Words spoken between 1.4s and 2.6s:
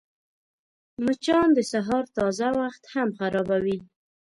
د سهار تازه